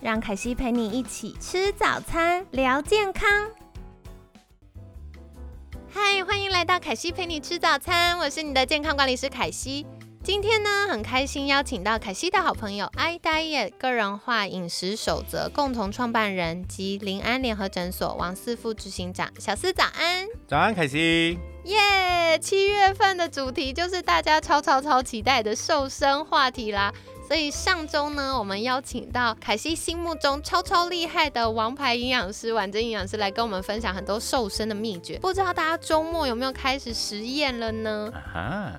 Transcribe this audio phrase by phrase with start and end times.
[0.00, 3.28] 让凯西陪你一起吃早餐，聊健康。
[5.90, 9.84] 嗨，欢迎来到凯西陪你吃早餐，我是你的健康管理师凯西。
[10.22, 20.28] 今天呢，很开心邀请到凯西的好朋友 iDiet 个人化饮食守则共同创办人及临安联合诊所王四副执行长小四早安。
[20.46, 21.36] 早安，凯西。
[21.64, 26.94] 耶，七月份的主题就是大家超超超期待的瘦身话题啦。
[27.28, 35.18] 所以上周呢，我们邀请到凯西心目中超超厉害的王牌营养师婉珍营养师来跟我们分享很多瘦身的秘诀。
[35.18, 38.10] 不知道大家周末有没有开始实验了呢？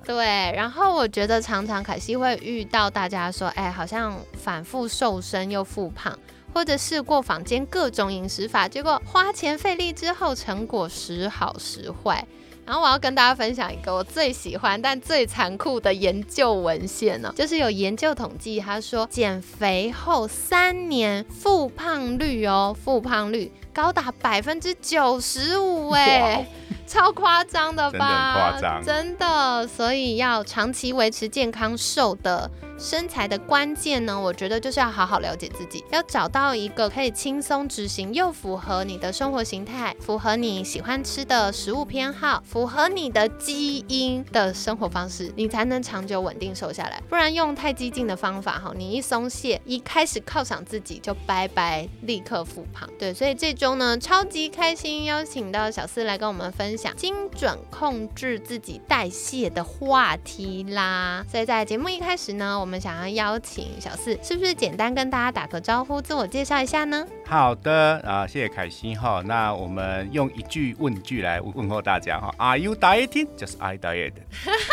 [0.04, 6.18] 对，然后我觉得常常凯西会遇到大家说，哎，好像反复瘦身又复胖，
[6.52, 12.28] 或者试过坊间各种饮食法，结果花钱费力之后，成果时好时坏。
[12.70, 26.46] 然后我要跟大家分享一个我最喜欢但最残酷的研究文献呢，就是有研究统计，他说减肥后三年复胖率哦，复胖率高达百分之九十五哎。
[26.86, 28.00] 超夸张的吧？
[28.00, 29.68] 真的夸张，真的。
[29.68, 32.50] 所以要长期维持健康瘦的
[32.80, 47.00] 身材的关键呢，我觉得就是要好好了解自己，要找到一个可以轻松执行又符合你的生活形态、符合你喜欢吃的食物偏好、符合你的基因的生活方式，你才能长久稳定瘦下来。
[47.08, 52.90] 不然用太激进的方法哈，你一松懈，一开始犒赏自己就拜拜，立刻复胖。
[52.98, 56.92] 对，所以这周呢，超级开心邀请到小四来跟我们分享。
[56.96, 67.06] 精准控制自己代谢的话题啦，所以在节目一开始呢，我们想要邀请小四，是不是简单跟大家打个招呼，自我介绍一下呢？
[67.28, 69.22] 好的啊，谢谢凯西哈。
[69.24, 73.28] 那我们用一句问句来问候大家哈：Are you dieting?
[73.38, 74.14] Just I diet.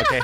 [0.01, 0.21] OK，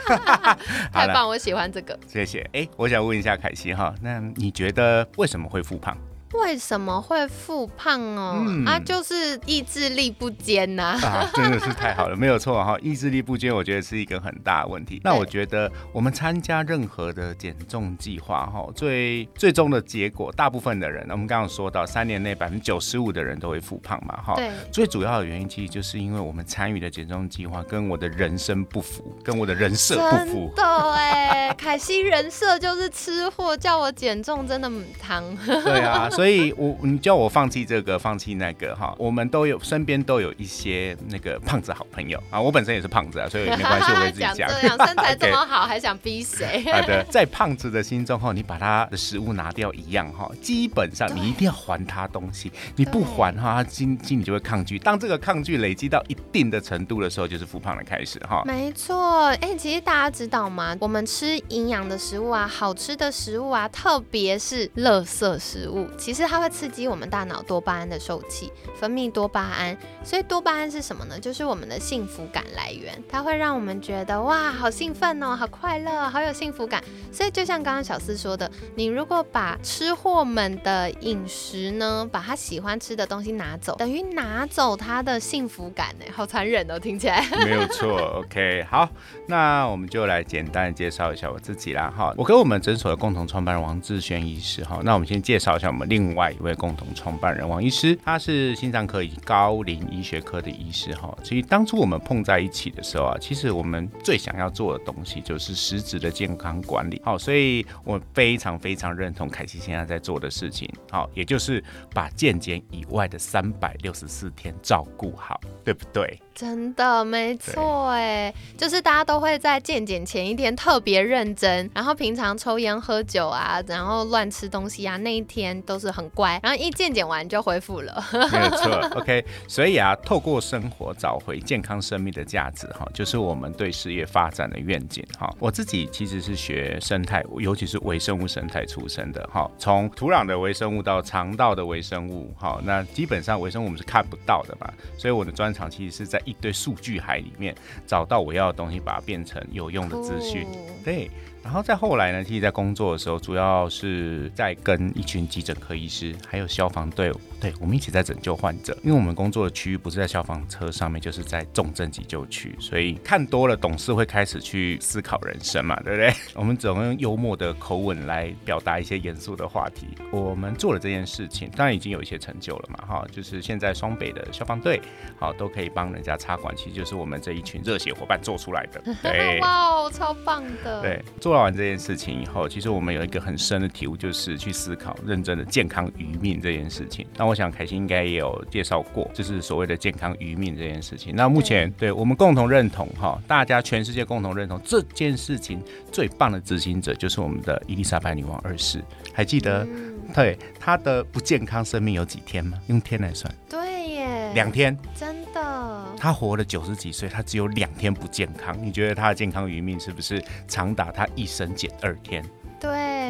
[0.91, 1.99] 太棒，我喜欢这个。
[2.07, 2.49] 谢谢。
[2.55, 5.95] 哎，我想问一下凯西哈，那你觉得为什么会复胖？
[6.33, 8.45] 为什么会复胖哦？
[8.67, 10.99] 啊，就是意志力不坚呐！
[11.03, 12.77] 啊，真的是太好了，没有错哈。
[12.81, 15.01] 意志力不坚，我觉得是一个很大的问题。
[15.05, 24.35] 那我觉得我们参加任何的减重计划哈，最最终的结果，大部分的人，我们刚刚说到三年内百分之九十五的人都会复胖嘛哈。
[24.35, 24.51] 对。
[24.71, 30.53] 最主要的原因其实就是因为我们参与的减重计划跟我的人生不符，跟我的人设不符。
[30.57, 35.23] 对，凯西人设就是吃货，叫我减重真的很糖。
[35.45, 36.09] 对啊。
[36.11, 36.22] 所以，
[36.57, 42.41] 我你叫我放弃这个，放弃那个，哈，我们都有身边都有一些那个胖子好朋友啊。
[42.41, 44.49] 我本身也是胖子啊，所以没关系，我会自己讲。
[44.87, 46.65] 身材 这么好，还想逼谁？
[46.73, 54.79] 好的，在胖子的心中哈，你把他的食物拿掉一样哈，基本上你一定要还他东西，你不还哈，他心心里就会抗拒。
[54.79, 58.43] 当这个抗拒累积到一定的程度的时候，就是复胖的开始哈。
[58.45, 60.77] 没错，哎，其实大家知道吗？
[60.81, 69.75] 我们吃营养的食物啊，好吃的食物啊，特别是垃圾食物，其其实它会刺激我们大脑多巴胺的受气，分泌多巴胺。
[70.05, 71.19] 所以多巴胺是什么呢？
[71.19, 76.85] 就是我们的幸福感来源，它会让我们觉得哇，好兴奋哦，好快乐，好有幸福感。
[77.11, 87.27] 所以就像刚刚小四说的，你如果把吃货们的饮食呢，把他喜欢吃的东西拿走，等于拿走他的幸福感呢，好残忍哦，听起来。
[87.43, 88.87] 没有错，OK，好，
[89.29, 96.02] 那我们就来简单介绍一下我自己啦，哈，我跟我们诊所的共同创办人王志轩医师，哈，那我们先介绍一下我们另。
[96.03, 101.17] 另外一位共同创办人王医师，他是心脏科以及高龄医学科的医师哈。
[101.23, 107.01] 所以当初我们碰在一起的时候啊，其实我们最想要做的东西就是实质的健康管理。
[107.05, 110.69] 好，所以我非常非常认同凯西现在在做的事情。
[110.91, 111.63] 好，也就是
[111.95, 116.21] 把健检以外的三百六十四天照顾好，对不对？
[116.35, 128.03] 真的没错哎，就是大家都会在健检前一天特别认真，然后平常抽烟喝酒啊，然后乱吃东西啊，那一天都是很乖，然后一健检完就恢复了。
[128.33, 129.25] 没有错， OK。
[129.47, 135.31] 所以啊，透过生活找回健康生命的价值哈，就是我们对事业发展的愿景哈。
[135.39, 146.21] 我自己其实是学生态，尤其是微生物生态出身的哈，从土壤的微生物到肠道的微生物哈，那基本上微生物我们是看不到的嘛，所以我的专长其实是在。
[146.25, 147.53] 一堆数据海里面
[147.85, 150.47] 找到我要的东西，把它变成有用的资讯。
[150.85, 151.11] 对，
[151.43, 158.79] 然后再后来呢，其实在工作的时候，主要是在跟一群急诊科医师，还有消防队伍，对我们一起在拯救患者。
[158.85, 166.15] 因为我们工作的区域不是在消防车上面，就是在重症急救区，所以看多了，董事会开始去思考人生嘛， 对不对？
[166.35, 169.89] 我们总用幽默的口吻来表达一些严肃的话题。
[170.13, 174.81] 我们做了这件事情，当然已经有一些成就了嘛，哈，就是现在双北的消防队，
[175.19, 178.81] 好都可以帮人家插管，其实就是我们这一群热血伙伴做出来的。
[179.03, 180.81] 对，哇哦，超棒的。
[180.81, 187.05] 对，做完这件事情以后，其实我们有一个很深的体悟，就是去思考认真的健康余命这件事情。
[187.17, 191.15] 那我想凯欣应该也有介绍过，就是所谓的健康余命这件事情。
[191.15, 198.83] 那目前对我们共同认同哈，大家全世界共同认同这件事情最棒的执行者就是我们的伊丽莎白女王二世。
[199.13, 199.67] 还记得，
[200.15, 202.59] 对她的不健康生命有几天吗？
[202.69, 205.85] 用天来算，对耶，两天，真的。
[205.97, 208.57] 她活了九十几岁，她只有两天不健康。
[208.61, 212.25] 你觉得她的健康余命是不是长达她一生减二天？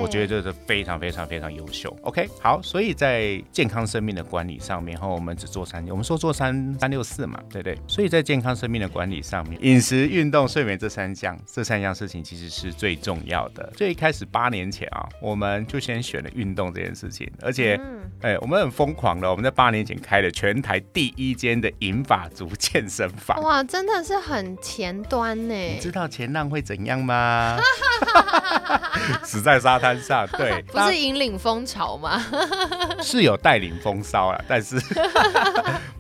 [0.03, 1.95] 对，我觉得这是非常非常非常优秀。
[2.03, 7.79] OK，好，所以在健康生命的管理上面，哈，我们只做三，我们说做三三六四嘛，对不对？
[7.87, 13.73] 所以在健康生命的管理上面，饮食、运动、睡眠这三项，这三样事情其实是最重要的。
[13.77, 17.81] 最一开始八年前啊，我们就先选了运动这件事情，而且，
[18.21, 23.41] 哎，我们很疯狂的，我们在八年前开了全台第一间的银发族健身房。
[23.43, 25.55] 哇，真的是很前端呢。
[25.55, 27.59] 你知道前浪会怎样吗？
[29.23, 32.25] 死在沙滩上，对， 不是引领风潮吗？
[33.03, 34.77] 是有带领风骚了，但是。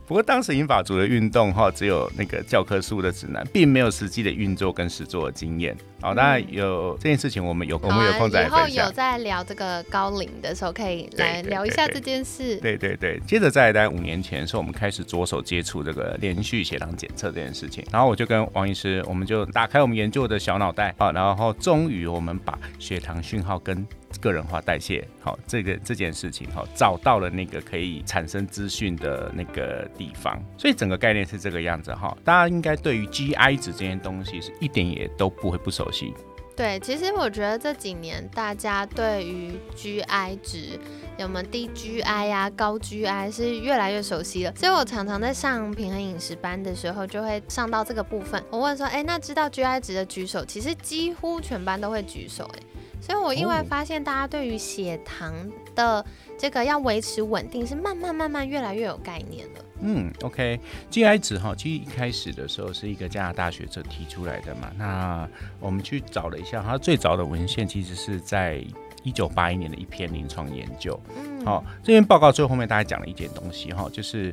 [0.06, 5.76] 不过当时英法族的运动哈，只有那个教科书的指南，并没有实际的运作跟实作的经验。
[6.00, 8.70] 好，当然有这件事情，我们有我们有空再分享。
[8.70, 12.56] 以后有在聊这个高龄的时候，可以来聊一下这件事。
[12.56, 17.84] 对对对，接着在大概五年前，是我们开始着手接触这个连续血糖检测这件事情。
[17.92, 23.86] 然后我就跟王医师，我们就打开我们研究的小脑袋啊，然后终于我们把血糖讯号跟
[24.20, 36.12] 个人化代谢，好，这个这件事情，好，找到了那个可以产生资讯的那个地方，所以整个概念是这个样子，哈，大家应该对于 GI 值这件东西是一点也都不会不熟悉。
[36.54, 40.78] 对，其实我觉得这几年大家对于 GI 值，
[41.16, 52.62] 有没有低 GI 呀、高 GI 是越来越熟悉了，所以我常常在上平衡饮食班的时候，就会上到这个部分，我问说，哎，那知道 GI 值的举手，其实几乎全班都会举手，哎。
[53.02, 55.34] 所以我意外发现，大家对于血糖
[55.74, 56.04] 的
[56.38, 59.64] 这个要维持稳定，是慢慢慢慢越来越有概念了。
[59.80, 64.70] 嗯，OK，GI 值哈，其实一开始的时候是一个加拿大学者提出来的嘛。
[64.78, 65.28] 那
[65.58, 68.64] 我们去找了一下，他最早的文献其实是在
[69.02, 70.98] 一九八一年的一篇临床研究。
[71.16, 74.32] 嗯，好，这篇报告最后面大家讲了一件东西哈，就是。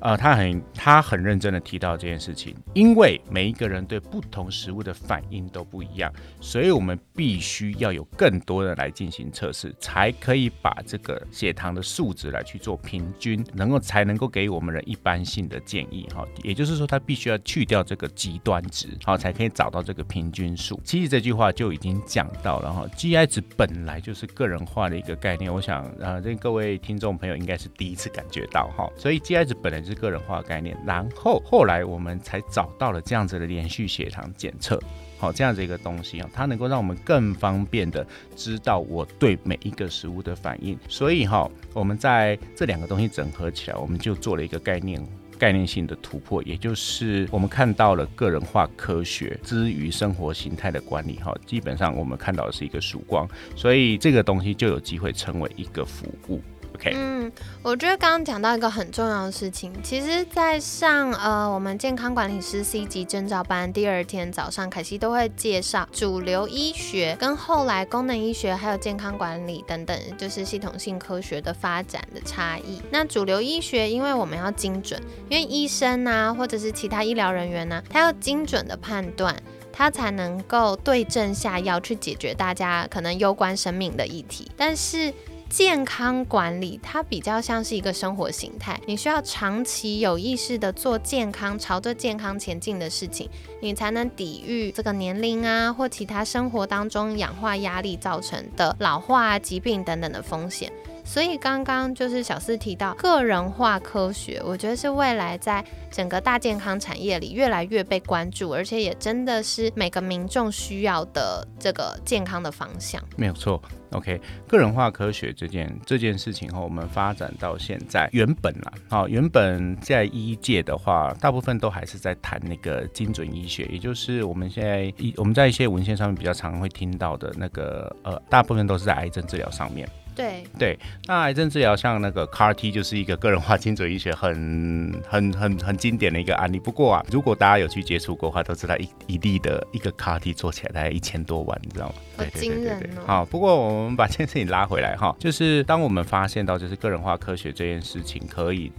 [0.00, 16.24] 呃，他很他很认真的提到这件事情，因为每一个人对不同食物的反应都不一样，所以我们必须要有更多的来进行测试，才可以把这个血糖的数值来去做平均，能够才能够给我们人一般性的建议哈。
[16.44, 20.80] 也就是说，他必须要去掉这个极端值，好，才可以找到这个平均数。
[20.84, 29.87] 其实这句话就已经讲到了哈，GI 值本来就是个人化的一个概念，我想啊，这各位听众朋友应该是第一次感觉到哈，所以 GI 值本来。
[29.88, 34.78] 是个人化概念，然后后来我们才找到了这样子的连续血糖检测，
[35.18, 38.06] 好，这样子一个东西啊，它能够让我们更方便的
[38.36, 40.78] 知道我对每一个食物的反应。
[40.88, 45.02] 所以哈，我们在这两个东西整合起来，我们就做了一个概念
[45.38, 56.40] 概念性的突破，也就是我们看到了个人化科学之于生活形态的管理，哈，基本上我们看到的是一个曙光，所以这个东西就有机会成为一个服务。
[56.84, 57.30] 嗯，
[57.62, 72.80] 我觉得刚刚讲到一个很重要的事情，其实，在上呃我们健康管理师 C 级证照班第二天早上，凯西都会介绍主流医学跟后来功能医学还有健康管理等等，就是系统性科学的发展的差异。
[72.90, 79.34] 那主流医学，因为我们要精准，因为医生呐或者是其他医疗人员呢，他要精准的判断，
[79.72, 85.12] 他才能够对症下药去解决大家可能攸关生命的议题，但是。
[85.48, 93.28] 健康管理，它比较像是一个生活形态，你需要长期有意识的做健康、朝着健康前进的事情，
[93.62, 100.70] 你才能抵御这个年龄啊或其他生活当中氧化压力造成的老化、疾病等等的风险。
[101.08, 113.02] 所以刚刚就是小四提到个人化科学，我觉得是未来在整个大健康产业里越来越被关注，而且也真的是每个民众需要的这个健康的方向。
[113.16, 113.60] 没有错。
[113.92, 129.88] OK，个人化科学这件这件事情哈，我们发展到现在，原本啦，好，原本在医界的话，大部分都还是在谈那个精准医学，也就是我们现在一我们在一些文献上面比较常会听到的那个呃，大部分都是在癌症治疗上面。
[130.18, 136.58] 对对，那癌症治疗像那个 CAR T 就是一个个人化精准医学很很很很经典的一个案例。
[136.58, 141.94] 不过啊，如果大家有去接触过的话，都知道一一粒的一个 CAR T 做起来大概一千多万，你知道吗？
[142.16, 143.02] 好惊人哦！
[143.06, 148.72] 好，不过我们把这件事情拉回来哈，就是当我们发现到就是个人化科学这件事情可以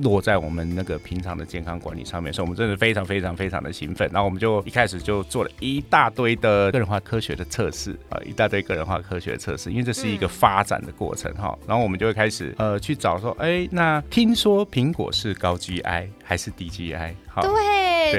[0.00, 4.08] 落在我们那个平常的健康管理上面，所以我们真的非常非常非常的兴奋。
[4.10, 11.58] 然后我们就一开始就做了一大堆的个人化科学的测试啊，一大堆个人化科学的测试，因为这是一个发展的过程哈。
[11.66, 17.14] 然后我们就会开始呃去找说，哎，那听说苹果是高 GI 还是低 GI？
[17.28, 17.50] 好，对，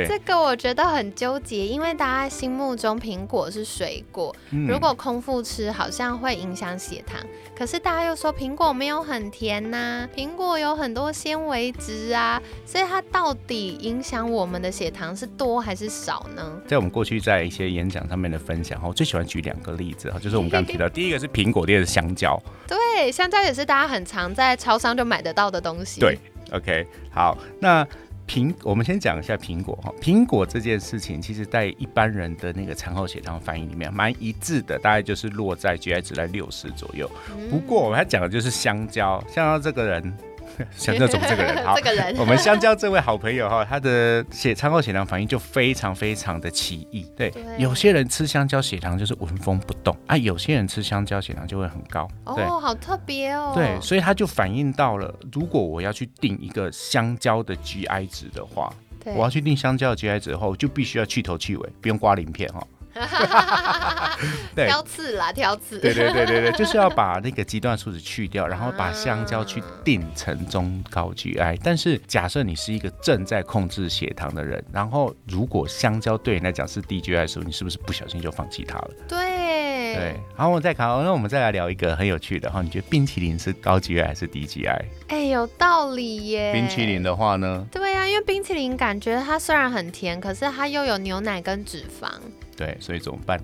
[0.07, 4.35] 这个我觉得很纠结，因为大家心目中苹果是水果。
[4.67, 7.19] 如果空腹吃好像会影响血糖，
[7.55, 16.61] 可是大家又说苹果没有很甜呐，苹果有很多纤维质啊，所以它到底影响我们的血糖是多还是少呢？
[16.67, 22.41] 在我们过去在一些演讲上面的分享哈，我最喜欢举两个例子哈，就是我们刚刚提到， 第一个是苹果，第二个是香蕉。
[22.67, 25.99] 对，香蕉也是大家很常在超商就买得到的东西。
[25.99, 26.17] 对
[26.51, 27.87] ，OK，好，那。
[28.27, 29.93] 苹，我们先讲一下苹果哈。
[30.01, 37.09] 苹果这件事情，其实在一般人的那个产后血糖反应里面蛮一致的，大概就是落在 GI 值在六十左右。
[37.49, 40.13] 不过我们要讲的就是香蕉，香蕉这个人。
[40.75, 47.05] 香蕉总这个人，好， 这个人， 我们香蕉这位好朋友哈，他的血餐后血糖反应就非常非常的奇异。
[47.15, 52.07] 对，有些人吃香蕉血糖就是纹风不动啊，有些人吃香蕉血糖就会很高。
[52.25, 53.51] 哦，好特别哦。
[53.55, 58.71] 对，所以他就反映到了，如果我要去定一个香蕉的 GI 值的话，
[59.05, 62.61] 我要去定香蕉的 GI 值后，就必须要去头去尾，不用刮鳞片哈。
[64.55, 65.79] 挑刺啦，挑刺。
[65.79, 71.59] 对对对对对，就是要把那个极端数值去掉，然后把香蕉去定成中高 GI。
[71.63, 78.89] 但是假设你是一个正在控制血糖的人，然后如果香蕉对你来讲是低 GI 的时候，你是不是不小心就放弃它了？
[79.07, 79.17] 对
[79.95, 80.19] 对。
[80.35, 84.85] 好，我再考，那我们再来聊一个很有趣的哈，你觉得冰淇淋是高 GI 还是低 GI？
[85.09, 86.51] 哎，有道理耶。
[86.53, 87.65] 冰淇淋的话呢？
[87.71, 92.09] 对呀，因为冰淇淋感觉它虽然很甜，可是它又有牛奶跟脂肪。
[92.57, 93.39] 对，所以怎么办？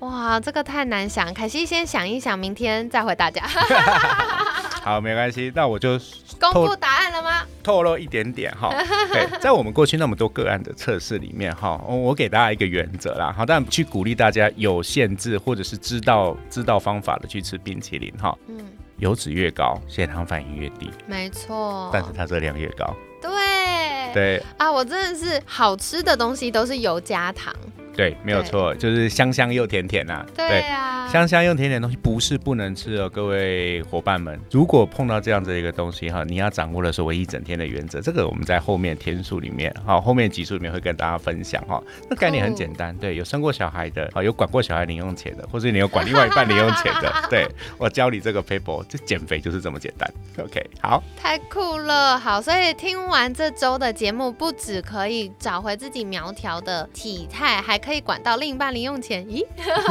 [0.00, 1.34] 哇，这个太难想。
[1.34, 3.42] 凯西先想一想，明天再回大家。
[4.84, 5.98] 好，没关系，那我就
[6.40, 7.44] 公布答案了吗？
[7.64, 8.70] 透露一点点哈。
[9.12, 18.36] 对，在我们过去那么多个案的测试里面哈，我给大家一个原则啦，好，但去鼓励大家有限制或者是知道知道方法的去吃冰淇淋哈。
[18.46, 18.56] 嗯，
[18.98, 20.90] 油脂越高，血糖反应越低。
[21.06, 21.90] 没错。
[21.92, 22.94] 但是它热量越高。
[23.20, 23.30] 对。
[24.14, 24.42] 对。
[24.56, 27.52] 啊，我真的是好吃的东西都是油加糖。
[27.98, 30.24] 对，没有错，就是香香又甜甜呐。
[30.36, 38.00] 对啊，香香又甜甜的东西不是不能吃哦，各位伙伴们，如果碰到这样子一个东西哈，你要掌握的是唯一整天的原则。
[38.00, 41.82] 这个我们在后面天数里面，好，后面集数里面会跟大家分享哈。
[42.08, 47.44] 那概念很简单，对，有生过小孩的，好，有管过小孩零用钱的，或是你有管另外一半零用钱的， 对
[47.78, 50.08] 我教你这个 paper，这减肥就是这么简单。
[50.38, 57.76] OK，好，太酷了，好，所以听完这周的节目，不止可以找回自己苗条的体态，还。
[57.87, 59.24] 可以管到另一半零用钱？
[59.26, 59.44] 咦，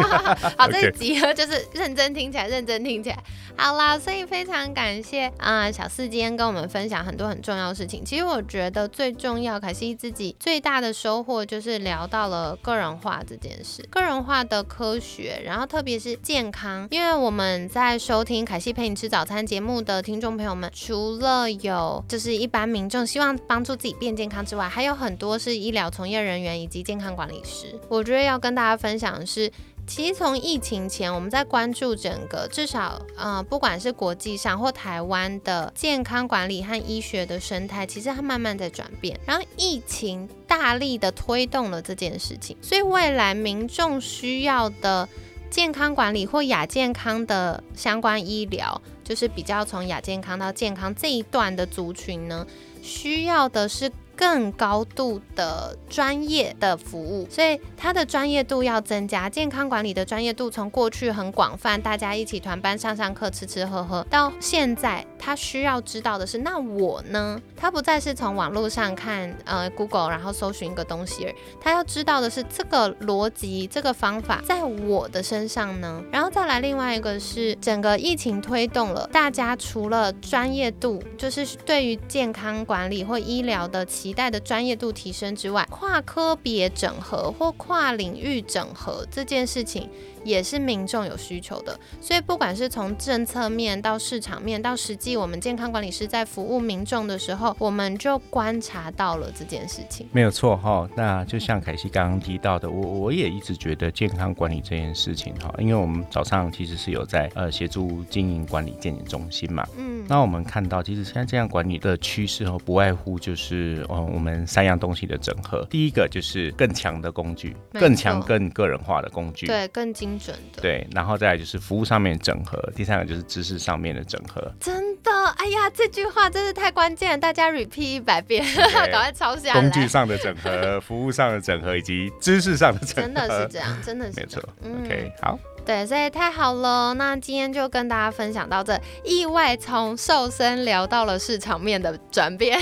[0.58, 3.18] 好，这一集就是认真听起来，认真听起来。
[3.60, 8.06] 好啦，所以非常感谢啊，小四今天跟我们分享很多很重要的事情。
[8.06, 16.88] 其实我觉得最重要，凯西自己最大的收获就是聊到了个人化这件事，个人化的科学，然后特别是健康。
[16.92, 27.78] 因为我们在收听凯西陪你吃早餐节目的听众朋友们，除了有就是一般民众希望帮助自己变健康之外，还有很多是医疗从业人员以及健康管理师。
[27.90, 29.52] 我觉得要跟大家分享的是。
[29.88, 39.18] 其实从疫情前，我们在关注整个至少，呃，不管是国际上或台湾的健康管理和医学的生态，其实它慢慢在转变。
[39.26, 45.08] 然后疫情大力的推动了这件事情，所以未来民众需要的
[45.50, 52.46] 健康管理或亚健康的相关医疗，就是比较从亚健康到健康这一段的族群呢，
[52.84, 53.90] 需要的是。
[54.18, 59.30] 更高度的专业的服务，所以它的专业度要增加。
[59.30, 67.42] 健康管理的专业度从过去很广泛，大家一起团班上上课、吃吃喝喝，到现在他需要知道的是，那我呢？
[67.56, 76.04] 他不再是从网络上看呃 Google，然后搜寻一个东西，他要知道的是这个逻辑、这个方法在我的身上呢。
[76.12, 89.90] 然后再来另外一个是整个疫情推动了大家除了专业度，就是对于健康管理或医疗的期待的专业度提升之外，跨科别整合或跨领域整合这件事情。
[90.28, 100.06] 也是民众有需求的，所以不管是从政策面到市场面到实际，我们健康管理师在服务民众的时候，我们就观察到了这件事情。
[100.12, 120.17] 没有错哈，那就像凯西刚刚提到的，我我也一直觉得健康管理这件事情哈，因为我们早上其实是有在呃协助经营管理健检中心嘛，嗯，那我们看到其实现在这样管理的趋势哦，不外乎就是呃我们三样东西的整合，第一个就是更强的工具，更强更个人化的工具，对，更精。
[120.18, 124.52] 准的对，然后再来就是服务上面整合，第三个就是知识上面的整合。
[124.60, 128.44] 真的，哎呀，这句话真是太关键了，大家 repeat 一百遍，
[128.74, 129.60] 赶快抄下来。
[129.60, 134.44] 工具上的整合， 服务上的整合，以及知识上的整合，真的是这样，真的是没错。
[134.64, 135.40] OK，好。
[135.66, 136.94] 对，所以太好了。
[136.94, 142.58] 那今天就跟大家分享到这，意外从瘦身聊到了市场面的转变。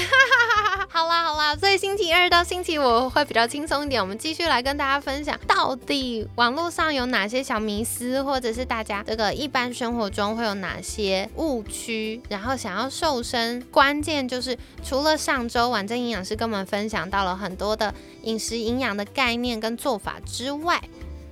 [1.25, 3.99] 好啦，所以星期二到星期五会比较轻松一点。
[3.99, 12.21] 我们继续来跟大家分享，到底网络上有哪些小迷思，或者是大家这个一般生活中会有哪些误区。
[12.29, 17.91] 然后想要瘦身，关键就是除了上周晚正营养师跟我们分享到了很多的
[18.21, 20.79] 饮食营养的概念跟做法之外。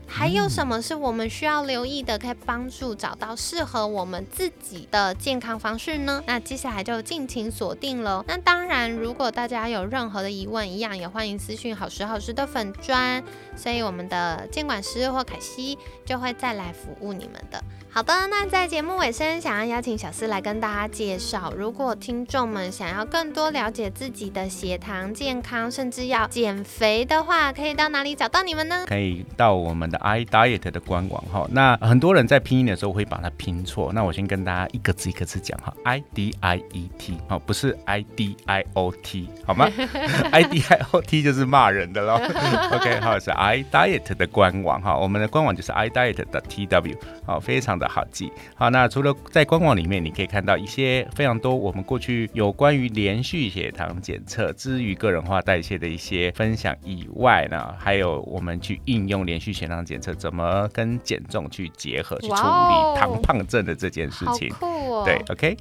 [0.08, 6.24] 还有什么是我们需要留意的，可以帮助找到适合我们自己的健康方式呢？
[6.28, 8.24] 那接下来就尽情锁定了。
[8.28, 13.24] 那当然，如果大家有任何的疑问，一样也欢迎私讯好时好时的粉砖，
[13.56, 17.62] 所以我们的监管师或凯西就会再来服务你们的。
[17.90, 28.86] 好的，那在节目尾声，想要邀请小思来跟大家介绍，如果听众们想要更多了解自己的血糖健康，甚至要减肥的话，可以到哪里找到你们呢？
[28.88, 31.48] 可以到我们的 i diet 的官网哈。
[31.52, 39.70] 那很多人在拼音的时候会把它拼错，那我先跟大家一个字一个字讲哈，i d i e t 好，不是 i d i o t 好吗？
[40.32, 42.16] i d i o t 就是骂人的喽。
[42.76, 46.96] OK，好是 i diet 的官网哈，我们的官网就是 i diet 的 t w
[47.26, 47.90] 好，非常的。
[47.94, 64.54] 好记好，那除了在官网里面，你可以看到一些非常多我们过去有关于连续血糖检测之于个人化代谢的一些分享以外呢，还有我们去应用连续血糖检测怎么跟减重去结合，去处理糖胖症的这件事情。
[64.62, 65.04] 哦！
[65.06, 65.58] 对，OK。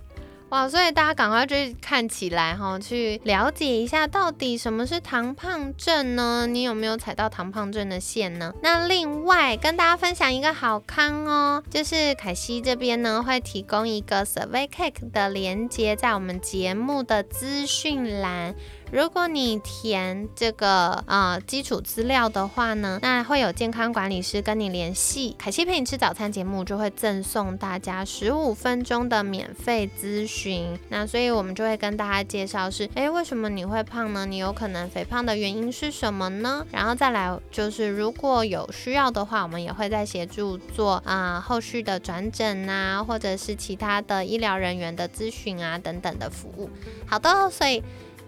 [0.50, 6.47] 哇，所以大家赶快去看起来哈，去了解一下到底什么是糖胖症呢？
[6.47, 8.53] 你有没有踩到糖胖症的线呢？
[8.62, 18.55] 那另外跟大家分享一个好康哦，就是凯西这边呢会提供一个 Survey Cake 的连接在我们节目的资讯栏。
[18.92, 25.35] 如果你填这个呃基础资料的话呢，那会有健康管理师跟你联系。
[25.38, 30.78] 凯西陪你吃早餐节目就会赠送大家十五分钟的免费咨询。
[30.90, 34.26] 那所以我们就会跟大家介绍是，哎，为什么你会胖呢？
[34.26, 36.66] 你有可能肥胖的原因是什么呢？
[36.70, 46.68] 然后再来就是如果有需要的话，我们也会在协助做啊后续的转诊啊，或者是其他的医疗人员的咨询啊等等的服务。
[47.07, 47.83] 好的，所以。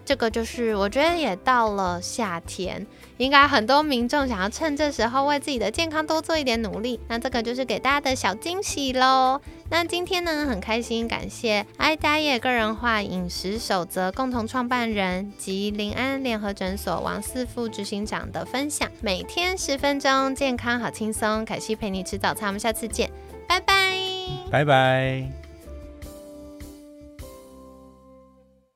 [0.05, 2.85] 这个就是我觉得也到了夏天，
[3.17, 6.99] 应该很多民众想要趁这时候为自己的健康多做一点努力。
[7.07, 9.41] 那这个就是给大家的小惊喜喽。
[9.69, 18.87] 那今天呢，很开心，感谢爱家业个人化饮食守则共同创办人及临安联合诊所王四副执行长的分享。
[19.01, 21.43] 每天十分钟，健康好轻松。
[21.43, 23.09] 凯西陪你吃早餐，我们下次见，
[23.47, 23.97] 拜拜，
[24.51, 25.44] 拜拜。